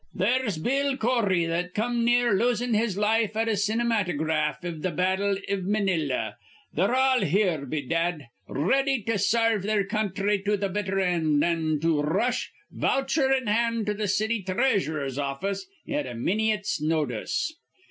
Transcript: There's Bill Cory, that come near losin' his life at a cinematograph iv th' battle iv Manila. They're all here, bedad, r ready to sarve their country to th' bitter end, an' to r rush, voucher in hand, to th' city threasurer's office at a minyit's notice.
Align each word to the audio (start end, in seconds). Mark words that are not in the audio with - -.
There's 0.15 0.57
Bill 0.57 0.97
Cory, 0.97 1.45
that 1.45 1.75
come 1.75 2.03
near 2.03 2.33
losin' 2.33 2.73
his 2.73 2.97
life 2.97 3.37
at 3.37 3.47
a 3.47 3.55
cinematograph 3.55 4.65
iv 4.65 4.81
th' 4.81 4.95
battle 4.95 5.37
iv 5.47 5.63
Manila. 5.67 6.37
They're 6.73 6.95
all 6.95 7.21
here, 7.21 7.67
bedad, 7.67 8.25
r 8.49 8.59
ready 8.65 9.03
to 9.03 9.19
sarve 9.19 9.61
their 9.61 9.83
country 9.85 10.41
to 10.41 10.57
th' 10.57 10.73
bitter 10.73 10.99
end, 10.99 11.43
an' 11.45 11.79
to 11.81 11.99
r 11.99 12.13
rush, 12.15 12.51
voucher 12.71 13.31
in 13.31 13.45
hand, 13.45 13.85
to 13.85 13.93
th' 13.93 14.09
city 14.09 14.41
threasurer's 14.41 15.19
office 15.19 15.67
at 15.87 16.07
a 16.07 16.15
minyit's 16.15 16.81
notice. 16.81 17.53